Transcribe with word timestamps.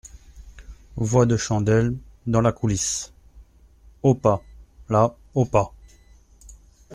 Voix 0.97 1.27
de 1.27 1.37
Chandel, 1.37 1.93
dans 2.25 2.41
la 2.41 2.51
coulisse.— 2.51 3.13
Au 4.01 4.15
pas, 4.15 4.43
là, 4.89 5.15
au 5.35 5.45
pas! 5.45 5.75